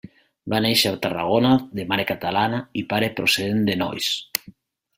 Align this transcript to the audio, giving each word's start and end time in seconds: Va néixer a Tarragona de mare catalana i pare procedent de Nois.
Va 0.53 0.59
néixer 0.65 0.93
a 0.93 0.97
Tarragona 1.03 1.51
de 1.81 1.85
mare 1.91 2.05
catalana 2.13 2.63
i 2.83 2.85
pare 2.95 3.11
procedent 3.21 3.63
de 3.69 3.77
Nois. 3.83 4.09